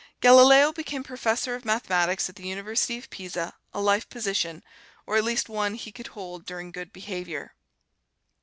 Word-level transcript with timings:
Galileo 0.19 0.73
became 0.73 1.03
Professor 1.03 1.53
of 1.53 1.63
Mathematics 1.63 2.27
at 2.27 2.35
the 2.35 2.47
University 2.47 2.97
of 2.97 3.11
Pisa, 3.11 3.53
a 3.71 3.79
life 3.79 4.09
position, 4.09 4.63
or 5.05 5.15
at 5.15 5.23
least 5.23 5.47
one 5.47 5.75
he 5.75 5.91
could 5.91 6.07
hold 6.07 6.43
during 6.43 6.71
good 6.71 6.91
behavior. 6.91 7.53